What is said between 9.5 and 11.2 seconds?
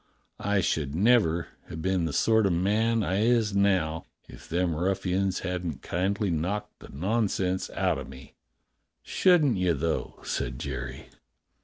you, though.^" said Jerry.